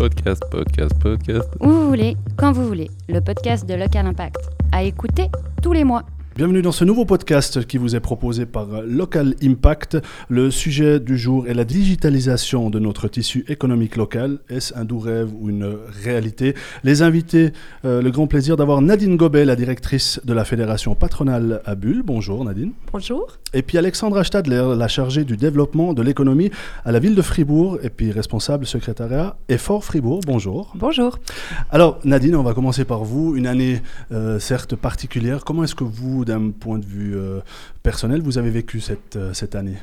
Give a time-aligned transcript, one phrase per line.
[0.00, 1.48] Podcast, podcast, podcast.
[1.60, 2.88] Où vous voulez, quand vous voulez.
[3.08, 4.36] Le podcast de Local Impact.
[4.70, 5.28] À écouter
[5.62, 6.04] tous les mois.
[6.40, 9.98] Bienvenue dans ce nouveau podcast qui vous est proposé par Local Impact.
[10.30, 14.38] Le sujet du jour est la digitalisation de notre tissu économique local.
[14.48, 16.54] Est-ce un doux rêve ou une réalité?
[16.82, 17.52] Les invités,
[17.84, 22.00] euh, le grand plaisir d'avoir Nadine Gobet, la directrice de la Fédération patronale à Bulle.
[22.02, 22.72] Bonjour Nadine.
[22.90, 23.36] Bonjour.
[23.52, 26.50] Et puis Alexandra Stadler, la chargée du développement de l'économie
[26.86, 30.20] à la ville de Fribourg et puis responsable secrétariat Effort Fribourg.
[30.26, 30.72] Bonjour.
[30.74, 31.18] Bonjour.
[31.70, 33.36] Alors Nadine, on va commencer par vous.
[33.36, 35.44] Une année euh, certes particulière.
[35.44, 37.40] Comment est-ce que vous, d'un point de vue euh,
[37.82, 39.76] personnel, vous avez vécu cette, euh, cette année?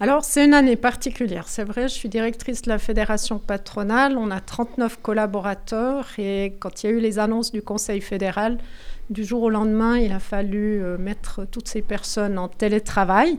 [0.00, 1.46] Alors, c'est une année particulière.
[1.46, 4.18] C'est vrai, je suis directrice de la fédération patronale.
[4.18, 8.58] On a 39 collaborateurs et quand il y a eu les annonces du Conseil fédéral,
[9.10, 13.38] du jour au lendemain, il a fallu euh, mettre toutes ces personnes en télétravail.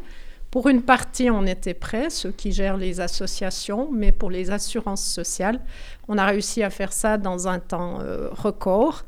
[0.50, 5.04] Pour une partie, on était prêts, ceux qui gèrent les associations, mais pour les assurances
[5.04, 5.60] sociales,
[6.08, 8.00] on a réussi à faire ça dans un temps
[8.32, 9.04] record.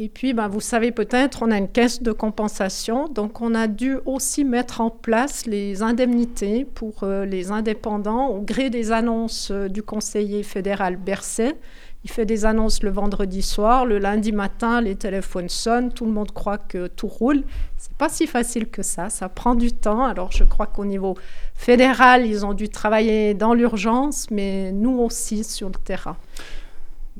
[0.00, 3.68] Et puis, ben, vous savez peut-être, on a une caisse de compensation, donc on a
[3.68, 9.52] dû aussi mettre en place les indemnités pour euh, les indépendants au gré des annonces
[9.52, 11.54] euh, du conseiller fédéral Berset.
[12.02, 16.10] Il fait des annonces le vendredi soir, le lundi matin, les téléphones sonnent, tout le
[16.10, 17.44] monde croit que tout roule.
[17.78, 20.04] C'est pas si facile que ça, ça prend du temps.
[20.04, 21.16] Alors je crois qu'au niveau
[21.54, 26.16] fédéral, ils ont dû travailler dans l'urgence, mais nous aussi sur le terrain.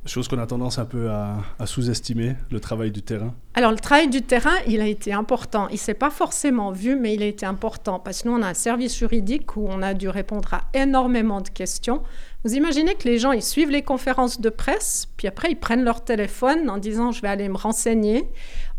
[0.07, 3.35] Chose qu'on a tendance un peu à, sous-estimer, le travail du terrain.
[3.55, 5.67] Alors le travail du terrain, il a été important.
[5.69, 8.43] Il ne s'est pas forcément vu, mais il a été important parce que nous, on
[8.43, 12.03] a un service juridique où on a dû répondre à énormément de questions.
[12.45, 15.83] Vous imaginez que les gens, ils suivent les conférences de presse, puis après, ils prennent
[15.83, 18.29] leur téléphone en disant, je vais aller me renseigner.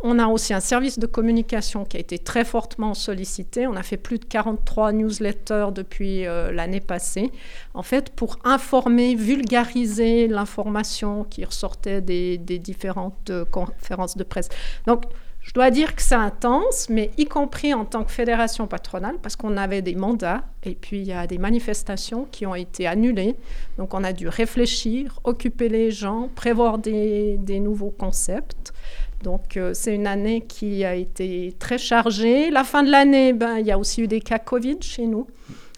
[0.02, 3.66] On a aussi un service de communication qui a été très fortement sollicité.
[3.66, 7.32] On a fait plus de 43 newsletters depuis euh, l'année passée,
[7.74, 14.50] en fait, pour informer, vulgariser l'information qui ressortait des, différentes euh, conférences de presse.
[14.86, 15.06] Donc,
[15.46, 19.36] je dois dire que c'est intense, mais y compris en tant que fédération patronale, parce
[19.36, 23.36] qu'on avait des mandats et puis il y a des manifestations qui ont été annulées.
[23.78, 28.74] Donc on a dû réfléchir, occuper les gens, prévoir des, nouveaux concepts.
[29.22, 32.50] Donc euh, c'est une année qui a été très chargée.
[32.50, 35.28] La fin de l'année, ben, il y a aussi eu des cas Covid chez nous.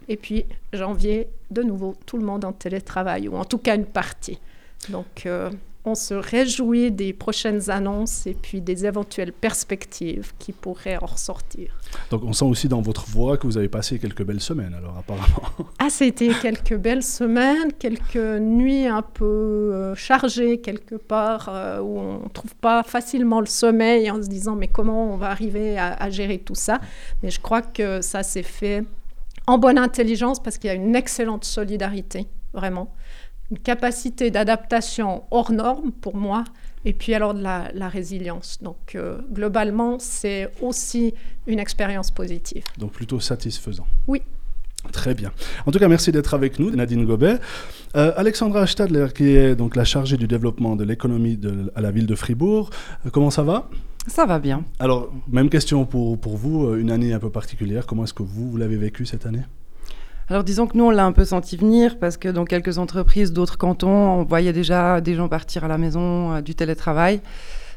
[0.07, 3.85] Et puis janvier, de nouveau, tout le monde en télétravail, ou en tout cas une
[3.85, 4.39] partie.
[4.87, 5.51] Donc euh,
[5.87, 11.77] on se réjouit des prochaines annonces et puis des éventuelles perspectives qui pourraient en ressortir.
[12.11, 14.97] Donc on sent aussi dans votre voix que vous avez passé quelques belles semaines alors
[14.97, 15.25] apparemment.
[15.79, 21.99] Ah c'était quelques belles semaines, quelques nuits un peu euh, chargées quelque part euh, où
[21.99, 25.77] on ne trouve pas facilement le sommeil en se disant mais comment on va arriver
[25.77, 26.79] à, à gérer tout ça?
[27.23, 28.83] Mais je crois que ça s'est fait
[29.45, 32.91] en bonne intelligence parce qu'il y a une excellente solidarité vraiment
[33.51, 36.43] une capacité d'adaptation hors norme pour moi,
[36.85, 38.59] et puis alors de la, résilience.
[38.61, 41.13] Donc euh, globalement, c'est aussi
[41.45, 42.63] une expérience positive.
[42.77, 43.87] Donc plutôt satisfaisant.
[44.07, 44.21] Oui.
[44.91, 45.33] Très bien.
[45.65, 47.39] En tout cas, merci d'être avec nous, Nadine Gobet.
[47.95, 51.37] Euh, Alexandra Stadler, qui est donc la chargée du développement de l'économie
[51.75, 52.69] à la ville de Fribourg.
[53.05, 53.69] Euh, comment ça va?
[54.05, 54.63] Ça va bien.
[54.79, 57.85] Alors, même question pour, pour vous, une année un peu particulière.
[57.85, 59.43] Comment est-ce que vous, vous l'avez vécue cette année?
[60.29, 63.31] Alors disons que nous, on l'a un peu senti venir parce que dans quelques entreprises,
[63.31, 67.21] d'autres cantons, on voyait déjà des gens partir à la maison, euh, du télétravail.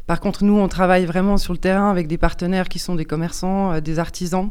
[0.09, 3.05] Par contre, nous, on travaille vraiment sur le terrain avec des partenaires qui sont des
[3.05, 4.50] commerçants, euh, des artisans.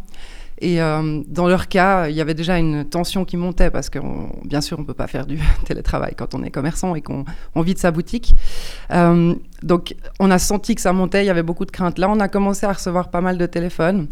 [0.61, 3.99] Et euh, dans leur cas, il y avait déjà une tension qui montait parce que,
[4.45, 7.25] bien sûr, on ne peut pas faire du télétravail quand on est commerçant et qu'on
[7.57, 8.33] vit de sa boutique.
[9.63, 11.97] donc, on a senti que ça montait, il y avait beaucoup de craintes.
[11.97, 14.07] Là, on a commencé à recevoir pas mal de téléphones.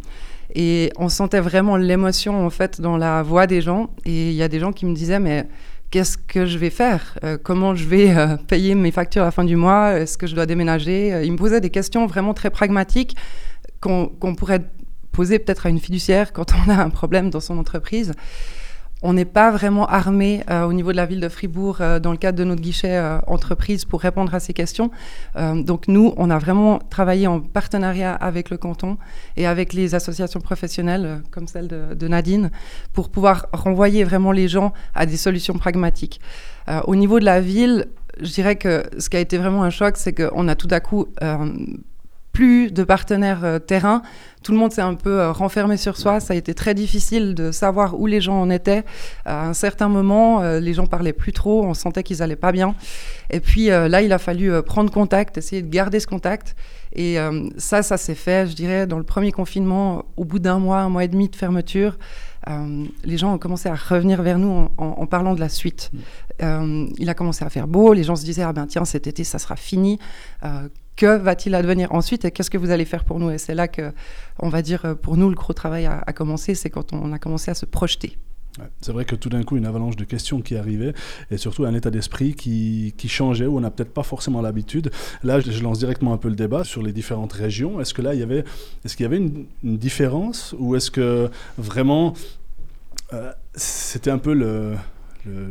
[0.55, 3.89] Et on sentait vraiment l'émotion en fait dans la voix des gens.
[4.05, 5.47] Et il y a des gens qui me disaient mais
[5.91, 7.17] qu'est-ce que je vais faire?
[7.23, 9.93] Euh, Comment je vais euh, payer mes factures à la fin du mois?
[9.99, 11.13] Est-ce que je dois déménager?
[11.13, 13.15] Euh, Ils me posaient des questions vraiment très pragmatiques
[13.79, 14.61] qu'on pourrait
[15.11, 18.13] poser peut-être à une fiduciaire quand on a un problème dans son entreprise
[19.01, 22.11] on n'est pas vraiment armé euh, au niveau de la ville de Fribourg euh, dans
[22.11, 24.91] le cadre de notre guichet euh, entreprise pour répondre à ces questions.
[25.35, 28.97] donc nous, on a vraiment travaillé en partenariat avec le canton
[29.35, 32.51] et avec les associations professionnelles comme celle de, Nadine
[32.93, 36.21] pour pouvoir renvoyer vraiment les gens à des solutions pragmatiques.
[36.85, 37.87] au niveau de la ville,
[38.21, 40.79] je dirais que ce qui a été vraiment un choc, c'est qu'on a tout à
[40.79, 41.07] coup
[42.37, 44.03] plus de partenaires euh, terrain.
[44.43, 46.19] Tout le monde s'est un peu euh, renfermé sur soi.
[46.19, 48.85] Ça a été très difficile de savoir où les gens en étaient.
[49.25, 51.65] À un certain moment, euh, les gens parlaient plus trop.
[51.65, 52.75] On sentait qu'ils allaient pas bien.
[53.31, 56.55] Et puis là, il a fallu prendre contact, essayer de garder ce contact.
[56.93, 57.17] Et
[57.57, 60.89] ça, ça s'est fait, je dirais, dans le premier confinement, au bout d'un mois, un
[60.89, 61.97] mois et demi de fermeture.
[63.03, 65.91] les gens ont commencé à revenir vers nous en, parlant de la suite.
[66.39, 69.25] Il a commencé à faire beau, les gens se disaient ah ben tiens cet été
[69.25, 69.99] ça sera fini
[70.97, 73.29] que va-t-il advenir ensuite et qu'est-ce que vous allez faire pour nous?
[73.29, 73.93] Et c'est là que,
[74.39, 77.51] on va dire, pour nous, le gros travail a, commencé, c'est quand on a commencé
[77.51, 78.17] à se projeter.
[78.81, 80.93] c'est vrai que tout d'un coup, une avalanche de questions qui arrivait
[81.29, 84.91] et surtout un état d'esprit qui, qui, changeait où on n'a peut-être pas forcément l'habitude.
[85.23, 87.79] Là, je, lance directement un peu le débat sur les différentes régions.
[87.79, 88.43] Est-ce que là, il y avait,
[88.83, 92.13] est-ce qu'il y avait une, différence ou est-ce que vraiment
[93.13, 94.33] euh, c'était un peu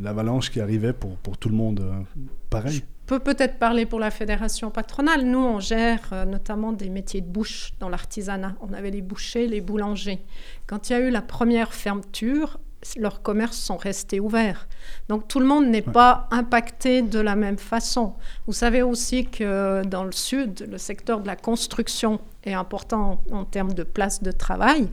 [0.02, 2.82] l'avalanche qui arrivait pour, pour tout le monde euh, pareil?
[3.06, 5.24] Peut peut-être parler pour la fédération patronale.
[5.24, 8.54] Nous, on gère euh, notamment des métiers de bouche dans l'artisanat.
[8.60, 10.24] On avait les bouchers, les boulangers.
[10.66, 12.58] Quand il y a eu la première fermeture,
[12.96, 14.68] leurs commerces sont restés ouverts.
[15.08, 18.14] Donc tout le monde n'est pas impacté de la même façon.
[18.46, 23.38] Vous savez aussi que dans le sud, le secteur de la construction est important en,
[23.38, 24.88] en termes de place de travail.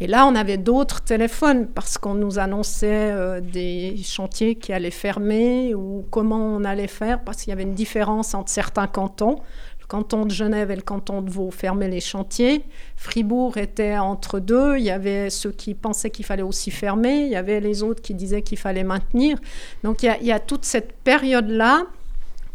[0.00, 4.92] Et là, on avait d'autres téléphones parce qu'on nous annonçait euh, des chantiers qui allaient
[4.92, 9.40] fermer ou comment on allait faire parce qu'il y avait une différence entre certains cantons.
[9.80, 12.62] Le canton de Genève et le canton de Vaud fermaient les chantiers.
[12.94, 14.76] Fribourg était entre deux.
[14.76, 17.22] Il y avait ceux qui pensaient qu'il fallait aussi fermer.
[17.22, 19.36] Il y avait les autres qui disaient qu'il fallait maintenir.
[19.82, 21.86] Donc il y a, toute cette période-là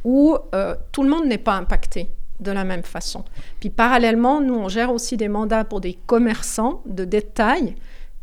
[0.06, 2.07] où euh, tout le monde n'est pas impacté
[2.44, 3.24] de la même façon.
[3.60, 7.75] Puis parallèlement, nous, on gère aussi des mandats pour des commerçants de détail.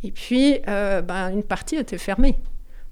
[0.02, 2.36] Et puis, euh, ben, une partie était fermée.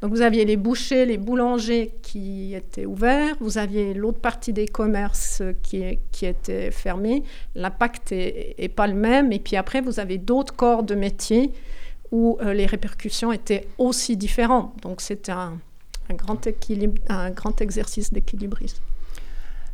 [0.00, 4.69] Donc vous aviez les bouchers, les boulangers qui étaient ouverts, vous aviez l'autre partie des
[4.69, 7.25] commerces qui, qui était fermée.
[7.56, 9.32] L'impact n'est pas le même.
[9.32, 11.52] Et puis après, vous avez d'autres corps de métier
[12.12, 14.72] où euh, les répercussions étaient aussi différentes.
[14.82, 15.58] Donc c'était un,
[16.10, 16.46] grand
[17.08, 18.82] un grand exercice d'équilibrisme.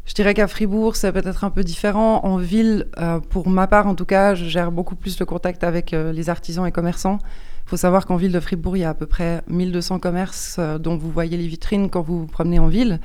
[0.07, 2.21] Je dirais qu'à Fribourg, c'est peut-être un peu différent.
[2.25, 5.65] En ville, euh, pour ma part en tout cas, je gère beaucoup plus le contact
[5.65, 7.19] avec euh, les artisans et commerçants.
[7.67, 10.57] Il faut savoir qu'en ville de Fribourg, il y a à peu près 1200 commerces
[10.59, 13.01] euh, dont vous voyez les vitrines quand vous vous promenez en ville.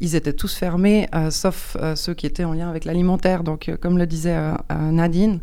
[0.00, 3.42] Ils étaient tous fermés, sauf ceux qui étaient en lien avec l'alimentaire.
[3.42, 4.38] Donc, comme le disait
[4.70, 5.40] Nadine,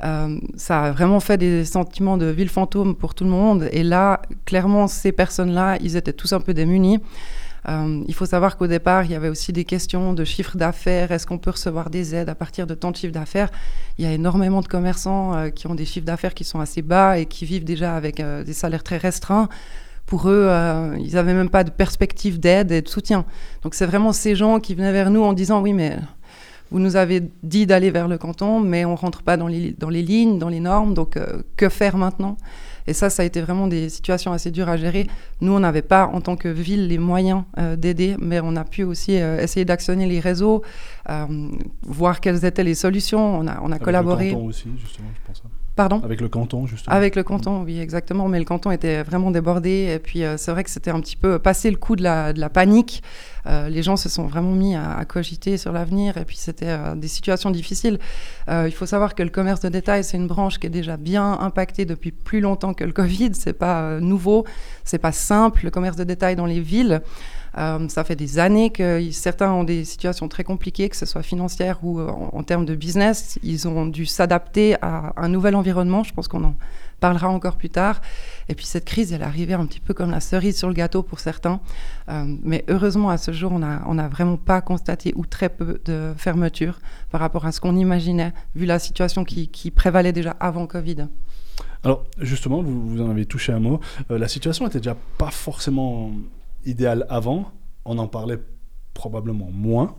[0.00, 3.68] ça a vraiment fait des sentiments de ville fantôme pour tout le monde.
[3.70, 6.98] Et là, clairement, ces personnes-là, ils étaient tous un peu démunis.
[7.68, 11.12] Euh, il faut savoir qu'au départ, il y avait aussi des questions de chiffre d'affaires.
[11.12, 13.50] Est-ce qu'on peut recevoir des aides à partir de tant de chiffre d'affaires?
[13.98, 16.82] Il y a énormément de commerçants euh, qui ont des chiffres d'affaires qui sont assez
[16.82, 19.48] bas et qui vivent déjà avec euh, des salaires très restreints.
[20.06, 20.50] Pour eux,
[20.98, 23.24] ils n'avaient même pas de perspective d'aide et de soutien.
[23.62, 25.96] Donc c'est vraiment ces gens qui venaient vers nous en disant oui, mais
[26.70, 30.38] vous nous avez dit d'aller vers le canton, mais on rentre pas dans les lignes,
[30.38, 30.92] dans les normes.
[30.92, 31.18] Donc
[31.56, 32.36] que faire maintenant?
[32.86, 35.06] Et ça, ça a été vraiment des situations assez dures à gérer.
[35.40, 38.64] Nous, on n'avait pas, en tant que ville, les moyens euh, d'aider, mais on a
[38.64, 40.62] pu aussi euh, essayer d'actionner les réseaux,
[41.08, 41.26] euh,
[41.82, 43.38] voir quelles étaient les solutions.
[43.38, 44.30] On a, on a collaboré.
[44.30, 45.42] Le aussi, justement, je pense.
[45.74, 46.94] Pardon Avec le canton, justement.
[46.94, 48.28] Avec le canton, oui, exactement.
[48.28, 49.90] Mais le canton était vraiment débordé.
[49.94, 52.40] Et puis, c'est vrai que c'était un petit peu passé le coup de la, de
[52.40, 53.02] la panique.
[53.46, 56.18] les gens se sont vraiment mis à, cogiter sur l'avenir.
[56.18, 57.98] Et puis, c'était des situations difficiles.
[58.48, 61.38] il faut savoir que le commerce de détail, c'est une branche qui est déjà bien
[61.40, 63.30] impactée depuis plus longtemps que le Covid.
[63.32, 64.44] C'est pas nouveau,
[64.84, 65.60] c'est pas simple.
[65.64, 67.00] Le commerce de détail dans les villes.
[67.58, 71.22] Euh, ça fait des années que certains ont des situations très compliquées, que ce soit
[71.22, 73.38] financière ou euh, en, termes de business.
[73.42, 76.02] Ils ont dû s'adapter à un nouvel environnement.
[76.02, 76.54] Je pense qu'on en
[77.00, 78.00] parlera encore plus tard.
[78.48, 81.02] Et puis cette crise, elle arrivée un petit peu comme la cerise sur le gâteau
[81.02, 81.60] pour certains.
[82.08, 85.80] Euh, mais heureusement, à ce jour, on n'a a vraiment pas constaté ou très peu
[85.84, 86.78] de fermeture
[87.10, 91.08] par rapport à ce qu'on imaginait, vu la situation qui, prévalait déjà avant Covid.
[91.84, 93.80] Alors justement, vous, vous, en avez touché un mot.
[94.08, 96.12] la situation était déjà pas forcément
[96.64, 97.52] idéal avant,
[97.84, 98.38] on en parlait
[98.94, 99.96] probablement moins.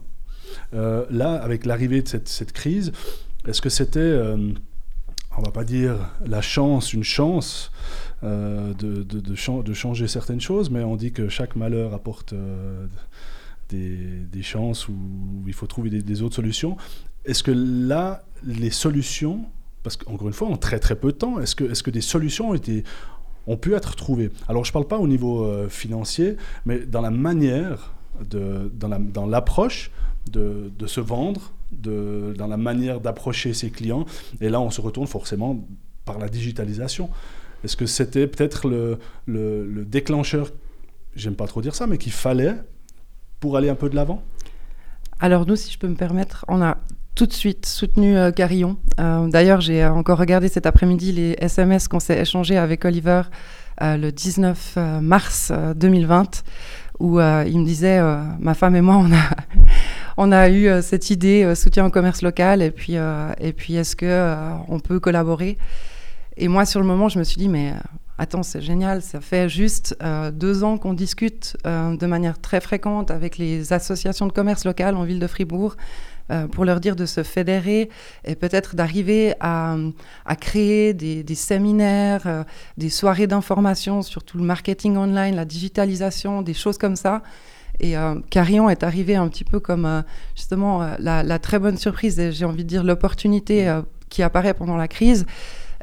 [0.74, 2.92] Euh, là, avec l'arrivée de cette, crise,
[3.48, 4.52] est-ce que c'était, euh,
[5.38, 7.72] on va pas dire la chance, une chance
[8.24, 12.34] euh, de, changer certaines choses, mais on dit que chaque malheur apporte
[13.70, 14.96] des, chances ou
[15.48, 16.78] il faut trouver des, autres solutions.
[17.26, 19.46] Est-ce que là, les solutions,
[19.82, 22.50] parce qu'encore une fois, en très très peu de temps, est -ce que des solutions
[22.50, 22.84] ont été,
[23.48, 24.32] ont pu être trouvés.
[24.48, 27.94] Alors je ne parle pas au niveau euh, financier, mais dans la manière,
[28.30, 29.92] de, dans l'approche
[30.32, 34.06] de, de, se vendre, de, dans la manière d'approcher ses clients.
[34.42, 35.66] Et là, on se retourne forcément
[36.06, 37.10] par la digitalisation.
[37.64, 40.52] Est-ce que c'était peut-être le, le, le déclencheur,
[41.16, 42.56] j'aime pas trop dire ça, mais qu'il fallait
[43.40, 44.24] pour aller un peu de l'avant?
[45.20, 46.78] Alors nous, si je peux me permettre, on a
[47.16, 48.78] tout de suite soutenu Carillon.
[48.98, 53.24] D'ailleurs, j'ai encore regardé cet après-midi les SMS qu'on s'est échangés avec Oliver
[53.82, 56.44] le 19 mars 2020,
[57.00, 58.02] où il me disait,
[58.40, 59.30] ma femme et moi, on a,
[60.18, 62.96] on a eu cette idée soutien au commerce local, et puis,
[63.40, 64.36] et puis est-ce que
[64.68, 65.58] on peut collaborer?
[66.38, 67.74] Et moi, sur le moment, je me suis dit, mais
[68.20, 72.62] Attends, c'est génial, ça fait juste euh, deux ans qu'on discute euh, de manière très
[72.62, 75.76] fréquente avec les associations de commerce locales en ville de Fribourg
[76.32, 77.90] euh, pour leur dire de se fédérer
[78.26, 79.76] et peut-être d'arriver à,
[80.40, 82.46] créer des, séminaires,
[82.78, 87.22] des soirées d'information sur tout le marketing online, la digitalisation, des choses comme ça.
[87.80, 87.96] Et
[88.30, 90.04] Carillon est arrivé un petit peu comme
[90.36, 94.78] justement la, la, très bonne surprise et j'ai envie de dire l'opportunité qui apparaît pendant
[94.78, 95.26] la crise.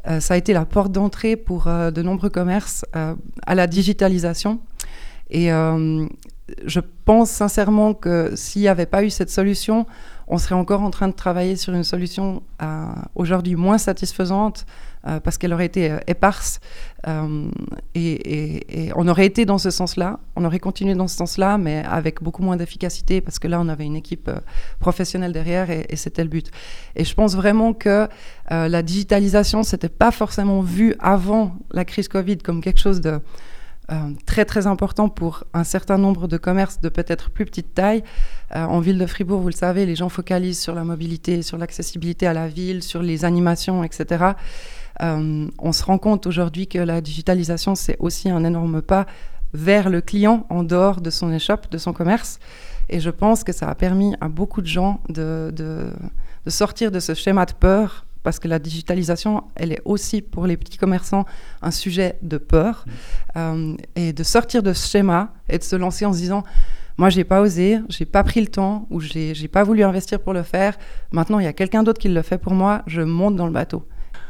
[0.08, 3.14] Euh, ça a été la porte d'entrée pour euh, de nombreux commerces euh,
[3.46, 4.60] à la digitalisation.
[5.32, 5.50] Et
[6.64, 9.86] je pense sincèrement que s'il n'y avait pas eu cette solution,
[10.28, 12.42] on serait encore en train de travailler sur une solution
[13.14, 14.64] aujourd'hui moins satisfaisante
[15.06, 16.60] euh, parce qu'elle aurait été euh, éparse.
[17.08, 17.48] Euh,
[17.94, 22.22] et, on aurait été dans ce sens-là, on aurait continué dans ce sens-là, mais avec
[22.22, 24.30] beaucoup moins d'efficacité, parce que là, on avait une équipe
[24.78, 26.50] professionnelle derrière, et, c'était le but.
[26.96, 28.08] Et je pense vraiment que
[28.50, 33.20] la digitalisation, c'était pas forcément vu avant la crise Covid comme quelque chose de
[34.24, 38.04] très très important pour un certain nombre de commerces de peut-être plus petite taille.
[38.54, 42.26] en ville de Fribourg, vous le savez, les gens focalisent sur la mobilité, sur l'accessibilité
[42.26, 44.34] à la ville, sur les animations, etc.
[45.02, 49.06] Euh, on se rend compte aujourd'hui que la digitalisation, c'est aussi un énorme pas
[49.52, 52.38] vers le client en dehors de son échoppe, de son commerce.
[52.88, 55.52] Et je pense que ça a permis à beaucoup de gens de,
[56.46, 60.56] sortir de ce schéma de peur, parce que la digitalisation, elle est aussi pour les
[60.56, 61.24] petits commerçants
[61.62, 62.84] un sujet de peur,
[63.36, 66.44] euh, et de sortir de ce schéma et de se lancer en se disant,
[66.98, 70.34] moi, j'ai pas osé, j'ai pas pris le temps, ou j'ai pas voulu investir pour
[70.34, 70.76] le faire.
[71.12, 73.52] Maintenant, il y a quelqu'un d'autre qui le fait pour moi, je monte dans le
[73.52, 73.86] bateau.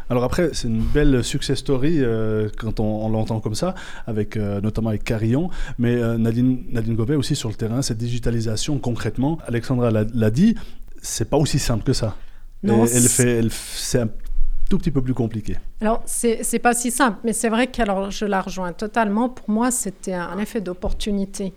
[0.08, 3.74] Alors après, c'est une belle success story euh, quand on, l'entend comme ça,
[4.06, 8.78] avec, euh, notamment avec Carillon, mais Nadine, Nadine Gobet aussi sur le terrain, cette digitalisation
[8.78, 10.56] concrètement, Alexandra l'a dit,
[11.00, 12.16] c'est pas aussi simple que ça.
[12.62, 14.08] Non, elle, fait, elle, c'est un
[14.68, 15.56] tout petit peu plus compliqué.
[15.80, 19.28] Alors, c'est pas si simple, mais c'est vrai que je la rejoins totalement.
[19.28, 21.52] Pour moi, c'était un effet d'opportunité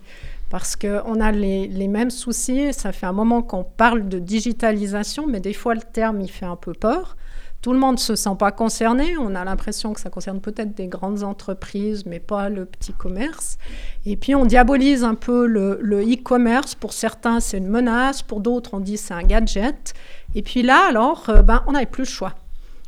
[0.50, 2.72] parce qu'on a les, les, mêmes soucis.
[2.72, 6.46] Ça fait un moment qu'on parle de digitalisation, mais des fois, le terme, il fait
[6.46, 7.16] un peu peur.
[7.64, 9.16] Tout le monde ne se sent pas concerné.
[9.16, 13.56] On a l'impression que ça concerne peut-être des grandes entreprises, mais pas le petit commerce.
[14.04, 16.74] Et puis on diabolise un peu le e-commerce.
[16.74, 18.20] pour certains, c'est une menace.
[18.20, 19.94] Pour d'autres, on dit c'est un gadget.
[20.34, 22.34] Et puis là, alors, euh, ben, on n'avait plus le choix.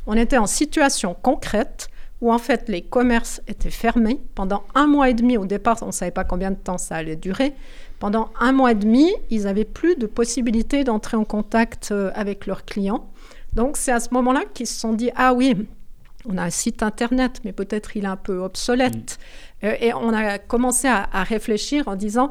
[0.07, 1.89] On était en situation concrète
[2.21, 5.39] où en fait les commerces étaient fermés pendant un mois et demi.
[5.39, 7.55] Au départ, on ne savait pas combien de temps ça allait durer.
[7.99, 12.47] Pendant un mois et demi, ils n'avaient plus de possibilité d'entrer en contact euh, avec
[12.47, 13.09] leurs clients.
[13.57, 15.57] Donc c'est à ce moment-là qu'ils se sont dit, ah oui,
[16.29, 19.19] on a un site internet, mais peut-être il est un peu obsolète.
[19.63, 19.67] Mm.
[19.67, 22.29] Euh, et on a commencé à, réfléchir en disant,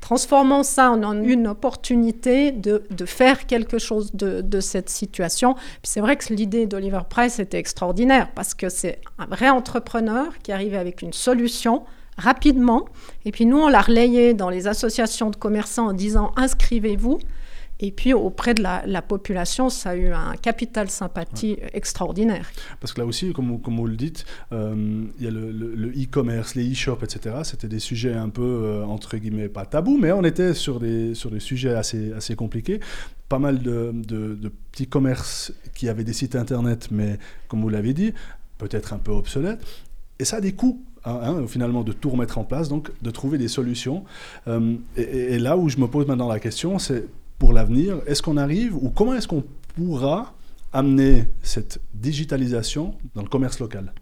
[0.00, 5.54] transformons ça en une opportunité de, faire quelque chose de, cette situation.
[5.54, 10.36] Puis c'est vrai que l'idée d'Oliver Price était extraordinaire parce que c'est un vrai entrepreneur
[10.42, 11.84] qui arrivait avec une solution
[12.18, 12.86] rapidement.
[13.24, 17.20] Et puis nous, on l'a relayé dans les associations de commerçants en disant inscrivez-vous.
[17.80, 22.50] Et puis auprès de la, population, ça a eu un capital sympathie extraordinaire.
[22.80, 26.70] Parce que là aussi, comme, vous le dites, euh, il y a le e-commerce, les
[26.70, 27.36] e-shops, etc.
[27.42, 31.14] C'était des sujets un peu, euh, entre guillemets, pas tabous, mais on était sur des,
[31.14, 32.80] sur des sujets assez, assez compliqués.
[33.28, 37.94] Pas mal de, de, petits commerces qui avaient des sites internet, mais comme vous l'avez
[37.94, 38.12] dit,
[38.58, 39.60] peut-être un peu obsolètes.
[40.18, 40.82] Et ça a des coûts.
[41.06, 44.04] Hein, hein, finalement de tout remettre en place, donc de trouver des solutions.
[44.48, 47.04] Euh, et, là où je me pose maintenant la question, c'est
[47.38, 50.34] pour l'avenir Est-ce qu'on arrive ou comment est-ce qu'on pourra
[50.72, 53.92] amener cette digitalisation dans le commerce local?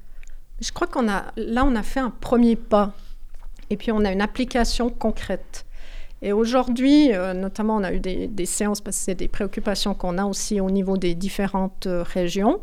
[0.61, 2.95] Je crois qu'on a là on a fait un premier pas
[3.71, 5.65] et puis on a une application concrète.
[6.25, 10.19] Et aujourd'hui, euh, notamment, on a eu des, séances parce que c'est des préoccupations qu'on
[10.19, 12.61] a aussi au niveau des différentes euh, régions.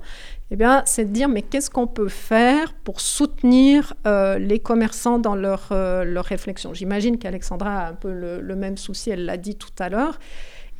[0.49, 5.19] Eh bien, c'est de dire, mais qu'est-ce qu'on peut faire pour soutenir euh, les commerçants
[5.19, 6.73] dans leur, leur réflexion?
[6.73, 10.17] J'imagine qu'Alexandra a un peu le même souci, elle l'a dit tout à l'heure.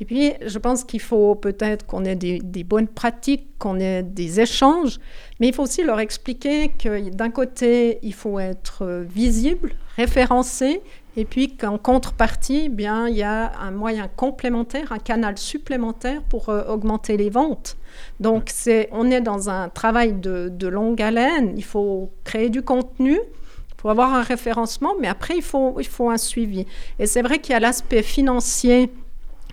[0.00, 4.40] Et puis, je pense qu'il faut peut-être qu'on ait des, bonnes pratiques, qu'on ait des
[4.40, 4.98] échanges,
[5.38, 10.80] mais il faut aussi leur expliquer que d'un côté, il faut être visible, référencé,
[11.18, 16.22] et puis qu'en contrepartie, eh bien, il y a un moyen complémentaire, un canal supplémentaire
[16.22, 17.76] pour euh, augmenter les ventes.
[18.20, 21.52] Donc, c'est, on est dans un travail de, de longue haleine.
[21.56, 25.86] Il faut créer du contenu, il faut avoir un référencement, mais après, il faut, il
[25.86, 26.64] faut un suivi.
[26.98, 28.90] Et c'est vrai qu'il y a l'aspect financier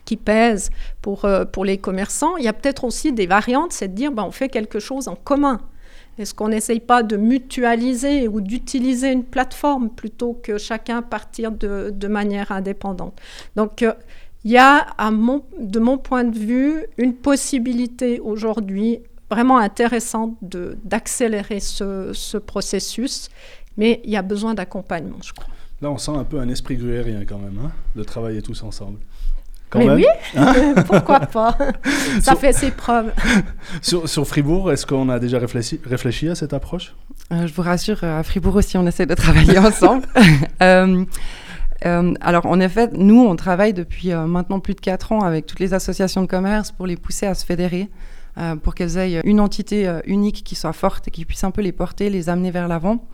[0.08, 0.72] qui pèse
[1.02, 2.38] pour, euh, pour les commerçants.
[2.38, 5.08] Il y a peut-être aussi des variantes, c'est de dire ben, on fait quelque chose
[5.08, 5.60] en commun.
[6.18, 11.92] Est-ce qu'on n'essaye pas de mutualiser ou d'utiliser une plateforme plutôt que chacun partir de,
[11.94, 13.20] de manière indépendante?
[13.56, 13.94] Donc, euh,
[14.44, 14.88] il y a,
[15.60, 19.00] de mon point de vue, une possibilité aujourd'hui
[19.30, 23.30] vraiment intéressante d'accélérer ce, ce, processus,
[23.76, 25.54] mais il y a besoin d'accompagnement, je crois.
[25.82, 29.00] Là, on sent un peu un esprit gruérien quand même, hein, de travailler tous ensemble.
[29.70, 30.06] Quand Mais oui,
[30.36, 31.58] hein pourquoi pas
[32.22, 33.12] Ça fait ses preuves.
[33.82, 36.96] sur, sur, Fribourg, est-ce qu'on a déjà réfléchi, réfléchi à cette approche?
[37.34, 40.06] Euh, Je vous rassure, à Fribourg aussi, on essaie de travailler ensemble.
[40.62, 41.04] euh,
[41.86, 45.46] euh, alors, en effet, nous, on travaille depuis euh, maintenant plus de 4 ans avec
[45.46, 47.90] toutes les associations de commerce pour les pousser à se fédérer,
[48.38, 51.52] euh, pour qu'elles aient une entité euh, unique qui soit forte et qui puisse un
[51.52, 53.06] peu les porter, les amener vers l'avant.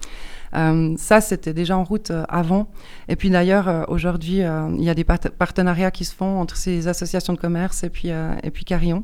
[0.56, 2.70] Euh, ça, c'était déjà en route euh, avant.
[3.08, 6.88] Et puis d'ailleurs, euh, aujourd'hui, il y a des partenariats qui se font entre ces
[6.88, 9.04] associations de commerce et puis, et puis Carillon.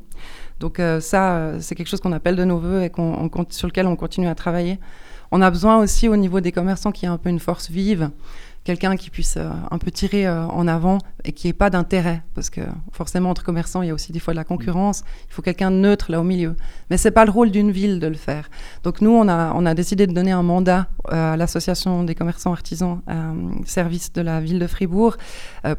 [0.59, 3.95] Donc ça, c'est quelque chose qu'on appelle de nos voeux et qu'on, sur lequel on
[3.95, 4.79] continue à travailler.
[5.31, 8.09] On a besoin aussi au niveau des commerçants qui ait un peu une force vive
[8.63, 12.21] quelqu'un qui puisse euh, un peu tirer euh, en avant et qui n'ait pas d'intérêt.
[12.35, 12.61] Parce que
[12.91, 15.03] forcément, entre commerçants, il y a aussi des fois de la concurrence.
[15.29, 16.55] Il faut quelqu'un neutre là au milieu.
[16.89, 18.49] Mais ce n'est pas le rôle d'une ville de le faire.
[18.83, 22.15] Donc nous, on a, on a décidé de donner un mandat euh, à l'Association des
[22.15, 23.01] commerçants artisans,
[23.65, 25.17] service de la ville de Fribourg,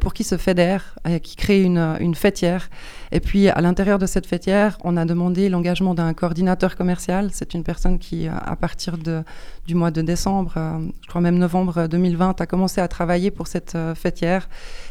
[0.00, 2.68] pour qu'ils se fédèrent, et qu'ils créent une, une fêtière.
[3.12, 7.30] Et puis, à l'intérieur de cette fêtière, on a demandé l'engagement d'un coordinateur commercial.
[7.32, 9.22] C'est une personne qui, à partir de,
[9.70, 10.54] du mois de décembre,
[11.00, 14.48] je crois même novembre 2020, a commencé à travailler pour cette euh, fêtière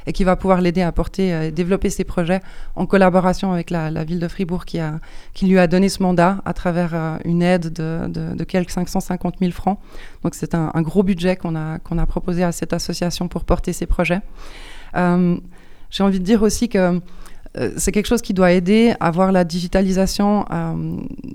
[0.07, 2.39] et qui va pouvoir l'aider à porter euh, et développer ses projets
[2.77, 4.79] en collaboration avec la, ville de Fribourg qui,
[5.41, 9.79] lui a donné ce mandat à travers euh, une aide de, quelques 550 000 francs.
[10.23, 14.21] Donc c'est un, gros budget qu'on a proposé à cette association pour porter ses projets.
[14.95, 17.01] J'ai envie de dire aussi que
[17.75, 20.45] c'est quelque chose qui doit aider à voir la digitalisation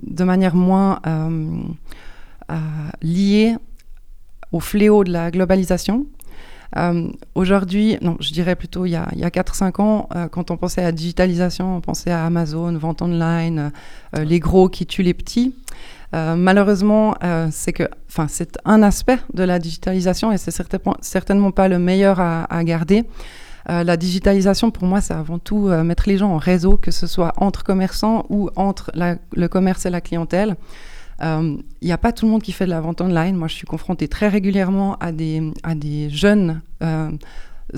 [0.02, 1.00] de manière moins
[3.02, 3.56] liée
[4.52, 6.06] au fléau de la globalisation.
[6.76, 10.56] Euh, aujourd'hui, non, je dirais plutôt il y a, a 4-5 ans, euh, quand on
[10.56, 13.70] pensait à la digitalisation, on pensait à Amazon, vente online,
[14.16, 15.54] euh, les gros qui tuent les petits.
[16.12, 17.16] malheureusement,
[17.50, 21.80] c'est que, enfin, c'est un aspect de la digitalisation et c'est certainement, certainement pas le
[21.80, 23.02] meilleur à, à garder.
[23.66, 27.32] la digitalisation, pour moi, c'est avant tout mettre les gens en réseau, que ce soit
[27.36, 30.54] entre commerçants ou entre la, le commerce et la clientèle.
[31.20, 33.36] Il euh, n'y a pas tout le monde qui fait de la vente online.
[33.36, 37.10] Moi, je suis confrontée très régulièrement à des, à des jeunes euh,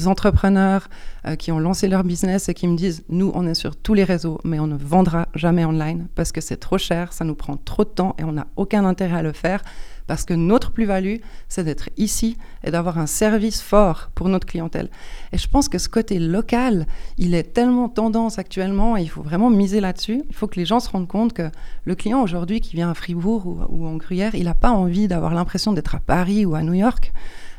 [0.06, 0.88] entrepreneurs
[1.26, 3.94] euh, qui ont lancé leur business et qui me disent, nous, on est sur tous
[3.94, 7.34] les réseaux, mais on ne vendra jamais online parce que c'est trop cher, ça nous
[7.34, 9.62] prend trop de temps et on n'a aucun intérêt à le faire
[10.06, 11.16] parce que notre plus-value,
[11.48, 14.88] c'est d'être ici et d'avoir un service fort pour notre clientèle.
[15.32, 16.86] Et je pense que ce côté local,
[17.18, 20.22] il est tellement tendance actuellement et il faut vraiment miser là-dessus.
[20.28, 21.50] Il faut que les gens se rendent compte que
[21.84, 25.34] le client aujourd'hui qui vient à Fribourg ou, en Gruyère, il n'a pas envie d'avoir
[25.34, 27.12] l'impression d'être à Paris ou à New York.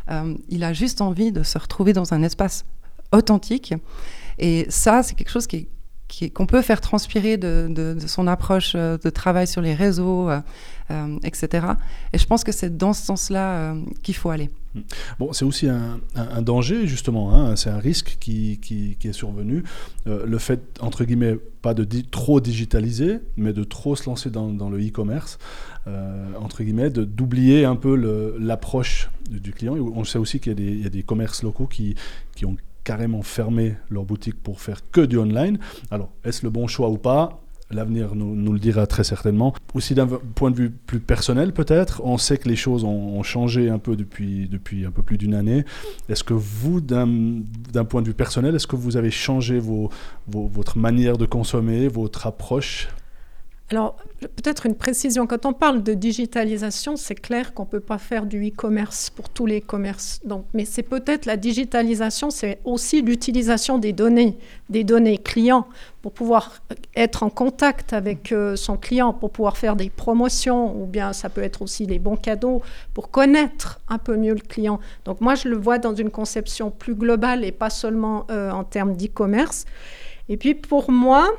[0.10, 2.66] Euh, il a juste envie de se retrouver dans un espace
[3.12, 3.74] authentique.
[4.40, 5.68] Et ça, c'est quelque chose qui
[6.34, 10.40] qu'on peut faire transpirer de, son approche euh, de travail sur les réseaux, euh,
[11.24, 11.68] etc.
[12.14, 14.50] Et je pense que c'est dans ce sens-là euh, qu'il faut aller.
[15.18, 19.64] Bon, c'est aussi un, danger, justement, hein, c'est un risque qui, qui, est survenu.
[20.06, 24.50] Euh, le fait, entre guillemets, pas de trop digitaliser, mais de trop se lancer dans,
[24.50, 25.40] dans le e-commerce,
[26.40, 27.96] entre guillemets, d'oublier un peu
[28.40, 29.76] l'approche du client.
[29.76, 31.96] On sait aussi qu'il y, y, a des commerces locaux qui,
[32.36, 35.60] qui ont carrément fermé leur boutique pour faire que du online.
[35.92, 37.42] Alors, est-ce le bon choix ou pas?
[37.70, 39.54] L'avenir nous, le dira très certainement.
[39.74, 43.70] Aussi d'un point de vue plus personnel peut-être, on sait que les choses ont, changé
[43.70, 45.66] un peu depuis, depuis un peu plus d'une année.
[46.08, 49.90] Est-ce que vous, d'un point de vue personnel, est-ce que vous avez changé vos,
[50.28, 52.88] votre manière de consommer, votre approche?
[53.70, 55.28] Alors, peut-être une précision.
[55.28, 59.28] Quand on parle de digitalisation, c'est clair qu'on ne peut pas faire du e-commerce pour
[59.28, 60.22] tous les commerces.
[60.24, 64.38] Donc, mais c'est peut-être la digitalisation, c'est aussi l'utilisation des données,
[64.70, 65.68] des données clients,
[66.02, 66.62] pour pouvoir
[66.96, 71.28] être en contact avec euh, son client, pour pouvoir faire des promotions, ou bien ça
[71.30, 72.62] peut être aussi des bons cadeaux,
[72.94, 74.80] pour connaître un peu mieux le client.
[75.04, 78.64] Donc, moi, je le vois dans une conception plus globale et pas seulement euh, en
[78.64, 79.66] termes d'e-commerce.
[80.30, 81.30] Et puis, pour moi,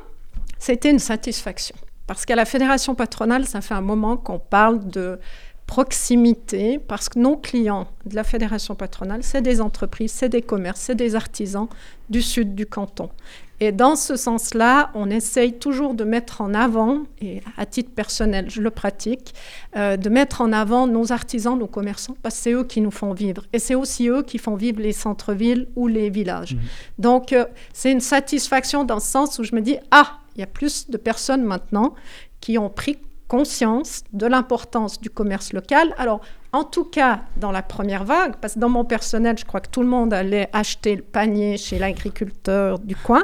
[0.59, 1.75] c'était une satisfaction.
[2.09, 5.19] Parce qu'à la fédération patronale, ça fait un moment qu'on parle de
[5.67, 10.79] proximité, parce que nos clients de la fédération patronale, c'est des entreprises, c'est des commerces,
[10.79, 11.67] c'est des artisans
[12.09, 13.11] du sud du canton.
[13.59, 18.49] Et dans ce sens-là, on essaye toujours de mettre en avant, et à titre personnel,
[18.49, 19.35] je le pratique,
[19.75, 22.89] euh, de mettre en avant nos artisans, nos commerçants, parce que c'est eux qui nous
[22.89, 23.43] font vivre.
[23.53, 26.55] Et c'est aussi eux qui font vivre les centres-villes ou les villages.
[26.55, 26.61] Mhm.
[26.97, 30.43] Donc, euh, c'est une satisfaction dans ce sens où je me dis, ah, il y
[30.43, 31.95] a plus de personnes maintenant
[32.39, 32.97] qui ont pris
[33.27, 35.93] conscience de l'importance du commerce local.
[35.97, 36.21] Alors,
[36.53, 39.69] en tout cas, dans la première vague, parce que dans mon personnel, je crois que
[39.69, 43.23] tout le monde allait acheter le panier chez l'agriculteur du coin.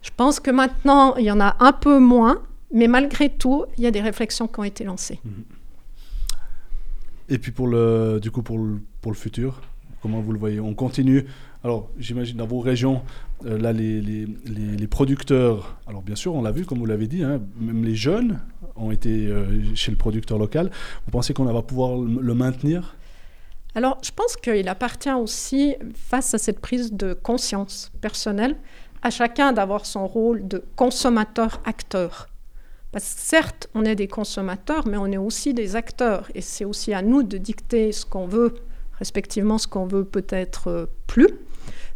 [0.00, 2.40] Je pense que maintenant, il y en a un peu moins,
[2.72, 5.20] mais malgré tout, il y a des réflexions qui ont été lancées.
[7.28, 8.58] Et puis pour le, du coup, pour
[9.00, 9.60] pour le futur,
[10.04, 11.24] comment vous le voyez On continue.
[11.64, 13.00] Alors, j'imagine dans vos régions,
[13.46, 17.06] euh, là, les, les, les, producteurs, alors bien sûr, on l'a vu, comme vous l'avez
[17.06, 18.38] dit, hein, même les jeunes
[18.76, 20.70] ont été euh, chez le producteur local.
[21.06, 22.96] Vous pensez qu'on va pouvoir le, le maintenir?
[23.74, 28.56] Alors, je pense qu'il appartient aussi, face à cette prise de conscience personnelle,
[29.00, 32.28] à chacun d'avoir son rôle de consommateur-acteur.
[32.92, 36.30] Parce que certes, on est des consommateurs, mais on est aussi des acteurs.
[36.34, 38.54] Et c'est aussi à nous de dicter ce qu'on veut,
[39.04, 41.28] respectivement ce qu'on veut peut-être euh, plus.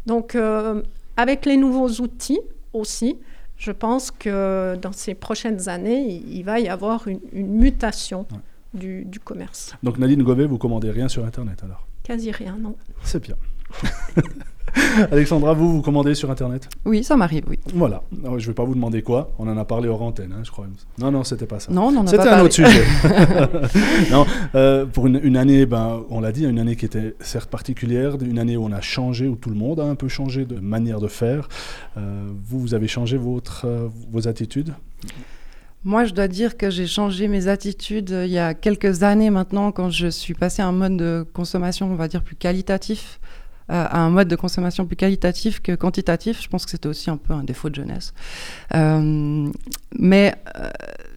[0.04, 0.82] Donc, euh,
[1.16, 2.40] avec les nouveaux outils
[2.74, 3.16] aussi,
[3.56, 8.26] je pense que dans ces prochaines années, il, il va y avoir une, une mutation
[8.30, 8.38] Ouais.
[8.80, 9.74] du, du commerce.
[9.82, 11.86] Donc Nadine Gobet, vous commandez rien sur Internet alors?
[12.04, 12.76] Quasi rien, non.
[13.02, 13.36] C'est bien.
[15.12, 17.58] Alexandra, vous, vous commandez sur Internet Oui, ça m'arrive, oui.
[17.74, 18.02] Voilà.
[18.22, 19.30] Alors, je ne vais pas vous demander quoi.
[19.38, 20.66] On en a parlé hors antenne, hein, je crois.
[20.98, 21.72] Non, non, c'était pas ça.
[21.72, 22.44] Non, on n'en a C'était un parlé.
[22.44, 22.84] autre sujet.
[24.10, 27.50] non, euh, pour une, une année, ben, on l'a dit, une année qui était certes
[27.50, 30.44] particulière, une année où on a changé, où tout le monde a un peu changé
[30.44, 31.48] de manière de faire.
[31.96, 34.74] Euh, vous, vous avez changé votre, euh, vos attitudes?
[35.84, 39.70] Moi, je dois dire que j'ai changé mes attitudes il y a quelques années maintenant,
[39.70, 43.27] quand je suis passée à un mode de consommation, on va dire, plus qualitatif, euh,
[43.68, 46.42] à un mode de consommation plus qualitatif que quantitatif.
[46.42, 48.14] Je pense que c'était aussi un peu un défaut de jeunesse.
[48.74, 49.50] Euh,
[49.98, 50.70] mais euh,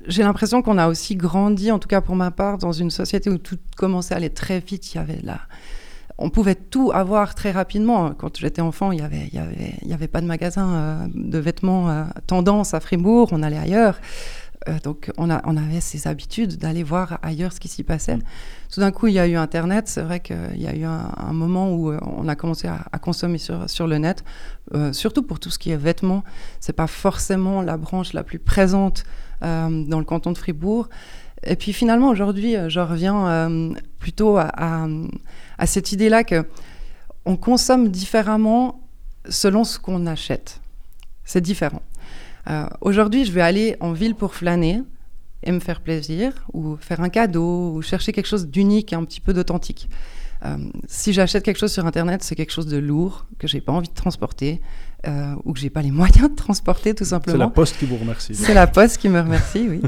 [0.08, 3.30] j'ai l'impression qu'on a aussi grandi, en tout cas pour ma part, dans une société
[3.30, 4.94] où tout commençait à aller très vite.
[4.94, 5.20] Il y avait.
[6.18, 8.12] On pouvait tout avoir très rapidement.
[8.12, 12.04] Quand j'étais enfant, il n'y avait, y avait, pas de magasin euh, de vêtements euh,
[12.28, 14.00] tendance à Fribourg, on allait ailleurs.
[14.70, 18.18] Euh, donc on, a, on avait ces habitudes d'aller voir ailleurs ce qui s'y passait.
[18.18, 18.24] Mm.
[18.72, 19.88] Tout d'un coup, il y a eu Internet.
[19.88, 22.86] C'est vrai qu'il y a eu un, un moment où euh, on a commencé à,
[22.92, 24.24] à consommer sur, sur le net,
[24.74, 26.24] euh, surtout pour tout ce qui est vêtements.
[26.60, 29.04] C'est pas forcément la branche la plus présente
[29.44, 30.90] euh, dans le canton de Fribourg.
[31.44, 34.86] Et puis finalement, aujourd'hui, je reviens plutôt à, à,
[35.58, 36.46] à cette idée-là que
[37.26, 38.80] on consomme différemment
[39.28, 40.62] selon ce qu'on achète.
[41.24, 41.82] C'est différent.
[42.50, 44.82] Euh, Aujourd'hui, je vais aller en ville pour flâner
[45.44, 49.04] et me faire plaisir, ou faire un cadeau, ou chercher quelque chose d'unique et un
[49.04, 49.90] petit peu d'authentique.
[50.44, 53.72] Euh, si j'achète quelque chose sur Internet, c'est quelque chose de lourd, que j'ai pas
[53.72, 54.60] envie de transporter,
[55.08, 57.50] euh, ou que j'ai pas les moyens de transporter, tout C'est la simplement.
[57.52, 58.34] poste qui vous remercie.
[58.36, 59.82] C'est la poste qui me remercie, oui.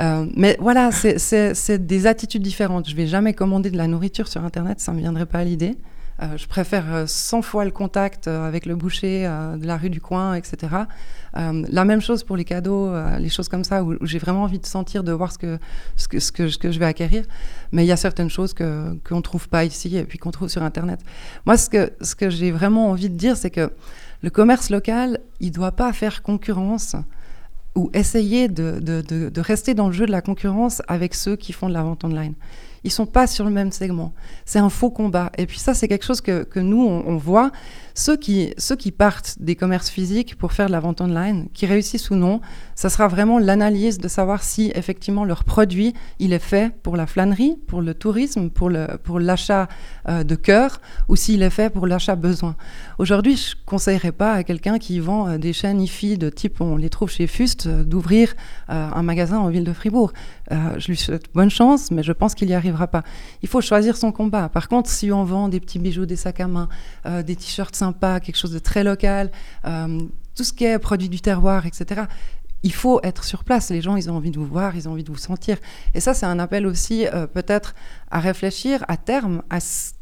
[0.00, 2.88] Euh, mais voilà, c'est- des attitudes différentes.
[2.88, 5.76] Je vais jamais commander de la nourriture sur Internet, ça me viendrait pas à l'idée.
[6.22, 9.78] Euh, je préfère euh, 100 fois le contact euh, avec le boucher euh, de la
[9.78, 10.74] rue du coin, etc.
[11.36, 14.42] Euh, la même chose pour les cadeaux, euh, les choses comme ça, où, j'ai vraiment
[14.42, 15.58] envie de sentir, de voir ce que,
[15.96, 17.24] ce que, je vais acquérir.
[17.72, 20.48] Mais il y a certaines choses qu'on ne trouve pas ici et puis qu'on trouve
[20.48, 21.00] sur Internet.
[21.46, 23.72] Moi, ce que, ce que j'ai vraiment envie de dire, c'est que
[24.22, 26.96] le commerce local, il ne doit pas faire concurrence
[27.76, 31.52] ou essayer de, de, de rester dans le jeu de la concurrence avec ceux qui
[31.52, 32.34] font de la vente online.
[32.84, 34.12] Ils sont pas sur le même segment.
[34.44, 35.30] C'est un faux combat.
[35.38, 37.50] Et puis ça, c'est quelque chose que, que nous, on, voit.
[37.94, 41.66] Ceux qui, ceux qui partent des commerces physiques pour faire de la vente online, qui
[41.66, 42.40] réussissent ou non,
[42.74, 47.06] ça sera vraiment l'analyse de savoir si effectivement leur produit, il est fait pour la
[47.06, 49.68] flânerie, pour le tourisme, pour le pour l'achat
[50.08, 52.56] euh, de cœur, ou s'il est fait pour l'achat besoin.
[52.98, 56.76] Aujourd'hui, je conseillerais pas à quelqu'un qui vend euh, des chaînes IFI de type, on
[56.76, 58.34] les trouve chez Fust, euh, d'ouvrir
[58.68, 60.12] euh, un magasin en ville de Fribourg.
[60.50, 63.02] Je lui souhaite bonne chance, mais je pense qu'il n'y arrivera pas.
[63.42, 64.48] Il faut choisir son combat.
[64.48, 66.68] Par contre, si on vend des petits bijoux, des sacs à main,
[67.06, 69.30] euh, des t-shirts sympas, quelque chose de très local,
[69.64, 70.00] euh,
[70.34, 72.02] tout ce qui est produit du terroir, etc.,
[72.62, 73.70] il faut être sur place.
[73.70, 75.56] Les gens, ils ont envie de vous voir, ils ont envie de vous sentir.
[75.94, 77.74] Et ça, c'est un appel aussi euh, peut-être
[78.10, 79.92] à réfléchir à terme à ce,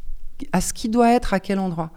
[0.52, 1.90] à ce qui doit être à quel endroit.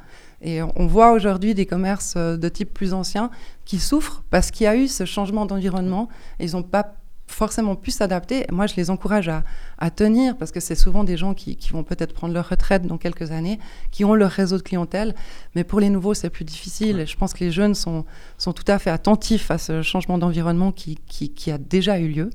[0.43, 3.29] Et on voit aujourd'hui des commerces de type plus ancien
[3.63, 6.09] qui souffrent parce qu'il y a eu ce changement d'environnement.
[6.39, 6.95] Ils n'ont pas
[7.31, 8.45] forcément pu s'adapter.
[8.51, 9.43] Moi, je les encourage à,
[9.77, 12.85] à tenir parce que c'est souvent des gens qui, qui vont peut-être prendre leur retraite
[12.85, 13.59] dans quelques années,
[13.91, 15.15] qui ont leur réseau de clientèle.
[15.55, 16.99] Mais pour les nouveaux, c'est plus difficile.
[16.99, 18.05] Et je pense que les jeunes sont,
[18.37, 22.07] sont tout à fait attentifs à ce changement d'environnement qui, qui, qui a déjà eu
[22.07, 22.29] lieu.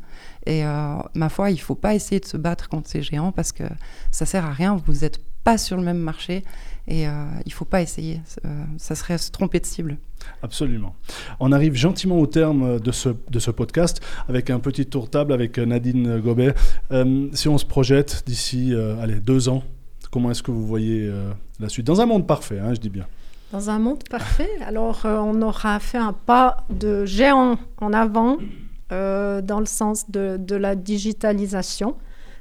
[0.47, 3.33] Et euh, ma foi, il ne faut pas essayer de se battre contre ces géants
[3.33, 3.65] parce que
[4.11, 4.81] ça sert à rien.
[4.87, 6.43] Vous êtes pas sur le même marché
[6.89, 7.13] et euh,
[7.45, 8.21] il ne faut pas essayer.
[8.45, 9.97] Euh, ça serait se tromper de cible.
[10.43, 10.97] Absolument.
[11.39, 15.11] On arrive gentiment au terme de ce, de ce podcast avec un petit tour de
[15.11, 16.53] table avec Nadine Gobet.
[16.91, 19.63] Euh, si on se projette d'ici allez, deux ans,
[20.11, 21.09] comment est-ce que vous voyez
[21.61, 21.87] la suite?
[21.87, 23.07] Dans un monde parfait, hein, je dis bien.
[23.53, 28.39] Dans un monde parfait, alors on aura fait un pas de géant en avant
[28.91, 31.95] dans le sens de, de la digitalisation.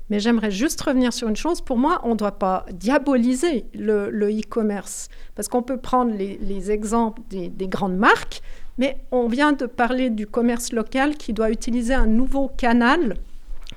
[0.09, 1.61] Mais j'aimerais juste revenir sur une chose.
[1.61, 5.09] Pour moi, on ne doit pas diaboliser le e-commerce.
[5.35, 8.41] parce qu'on peut prendre les, exemples des, des, grandes marques,
[8.77, 13.15] mais on vient de parler du commerce local qui doit utiliser un nouveau canal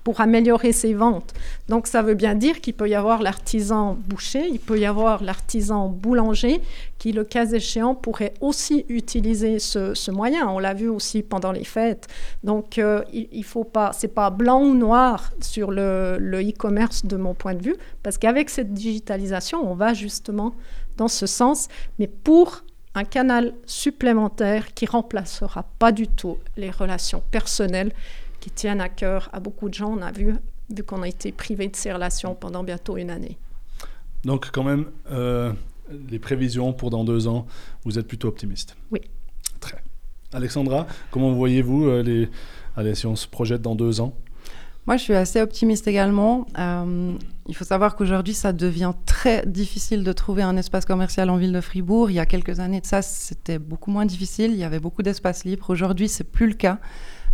[0.08, 1.34] pour améliorer ses ventes.
[1.68, 5.22] Donc ça veut bien dire qu'il peut y avoir l'artisan boucher, il peut y avoir
[5.22, 6.62] l'artisan boulanger
[6.96, 10.48] qui, le cas échéant, pourrait aussi utiliser ce, moyen.
[10.48, 12.06] On l'a vu aussi pendant les fêtes.
[12.42, 17.18] Donc euh, il, il, faut pas, c'est pas blanc ou noir sur le e-commerce de
[17.18, 20.54] mon point de vue, parce qu'avec cette digitalisation, on va justement
[20.96, 21.68] dans ce sens,
[21.98, 22.62] mais pour
[22.94, 27.92] un canal supplémentaire qui remplacera pas du tout les relations personnelles
[28.48, 29.90] qui tiennent à cœur à beaucoup de gens.
[29.90, 30.34] On a vu,
[30.74, 33.36] vu qu'on a été privé de ces relations pendant bientôt une année.
[34.24, 35.52] Donc quand même, euh,
[36.10, 37.46] les prévisions pour dans deux ans,
[37.84, 39.00] vous êtes plutôt optimiste Oui.
[39.60, 39.82] Très.
[40.32, 42.28] Alexandra, comment voyez-vous euh, les...
[42.76, 44.14] Allez, si on se projette dans deux ans?
[44.86, 46.46] Moi, je suis assez optimiste également.
[46.58, 47.12] Euh,
[47.46, 51.52] il faut savoir qu'aujourd'hui, ça devient très difficile de trouver un espace commercial en ville
[51.52, 52.10] de Fribourg.
[52.10, 54.52] Il y a quelques années de ça, c'était beaucoup moins difficile.
[54.52, 55.68] Il y avait beaucoup d'espaces libres.
[55.68, 56.78] Aujourd'hui, c'est plus le cas.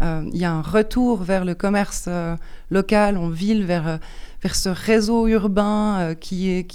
[0.04, 2.36] Euh, il y a un retour vers le commerce euh,
[2.70, 3.96] local en ville, vers, euh,
[4.52, 6.66] ce réseau urbain qui,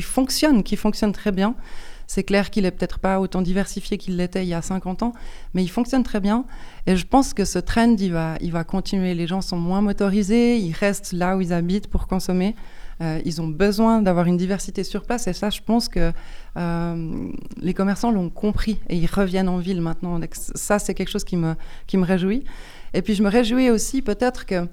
[0.00, 1.54] fonctionne, qui fonctionne très bien.
[2.06, 5.12] C'est clair qu'il est peut-être pas autant diversifié qu'il l'était il y a 50 ans,
[5.52, 6.46] mais il fonctionne très bien.
[6.86, 9.14] Et je pense que ce trend, va, il va continuer.
[9.14, 12.56] Les gens sont moins motorisés, ils restent là où ils habitent pour consommer.
[13.00, 15.26] Euh, ils ont besoin d'avoir une diversité sur place.
[15.26, 16.12] Et ça, je pense que
[16.56, 17.28] euh,
[17.60, 20.20] les commerçants l'ont compris et ils reviennent en ville maintenant.
[20.32, 21.56] ça, c'est quelque chose qui me,
[22.04, 22.44] réjouit.
[22.92, 24.66] Et puis, je me réjouis aussi peut-être que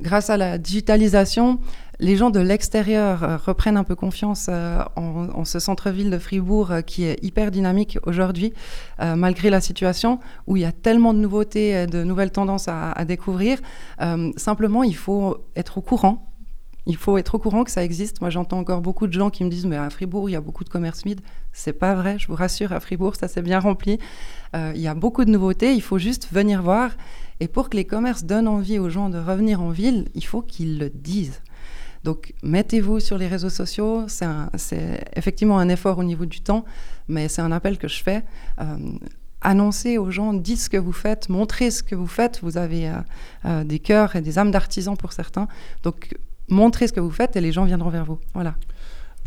[0.00, 1.58] grâce à la digitalisation,
[2.00, 4.48] les gens de l'extérieur euh, reprennent un peu confiance
[4.96, 8.52] en, ce centre-ville de Fribourg qui est hyper dynamique aujourd'hui,
[8.98, 13.58] malgré la situation où il y a tellement de nouveautés, de nouvelles tendances à découvrir.
[14.36, 16.35] simplement, il faut être au courant
[16.86, 18.20] il faut être au courant que ça existe.
[18.20, 20.40] Moi, j'entends encore beaucoup de gens qui me disent Mais à Fribourg, il y a
[20.40, 21.20] beaucoup de commerce mid.
[21.52, 23.98] C'est pas vrai, je vous rassure, à Fribourg, ça s'est bien rempli.
[24.54, 26.92] Euh, il y a beaucoup de nouveautés, il faut juste venir voir.
[27.40, 30.42] Et pour que les commerces donnent envie aux gens de revenir en ville, il faut
[30.42, 31.42] qu'ils le disent.
[32.04, 34.04] Donc, mettez-vous sur les réseaux sociaux.
[34.08, 36.64] C'est effectivement un effort au niveau du temps,
[37.08, 38.22] mais c'est un appel que je fais.
[38.60, 38.76] Euh,
[39.40, 42.40] annoncez aux gens, dites ce que vous faites, montrez ce que vous faites.
[42.42, 42.92] Vous avez
[43.44, 45.48] euh, des cœurs et des âmes d'artisans pour certains.
[45.82, 46.14] Donc,
[46.48, 48.18] montrez ce que vous faites et les gens viendront vers vous.
[48.34, 48.54] Voilà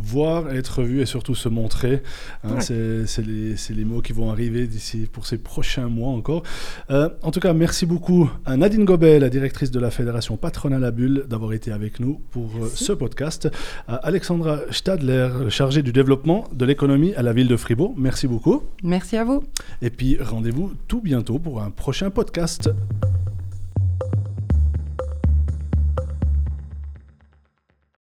[0.02, 2.02] voir, être vu et surtout se montrer.
[2.44, 6.42] Hein, c'est les, les, mots qui vont arriver d'ici pour ces prochains mois encore.
[6.90, 10.84] Euh, en tout cas, merci beaucoup à Nadine Gobet, la directrice de la Fédération Patronale
[10.84, 13.48] à Bulle, d'avoir été avec nous pour euh, ce podcast.
[13.88, 17.94] À Alexandra Stadler, chargée du développement de l'économie à la ville de Fribourg.
[17.96, 18.62] Merci beaucoup.
[18.82, 19.42] Merci à vous.
[19.82, 22.70] Et puis rendez-vous tout bientôt pour un prochain podcast.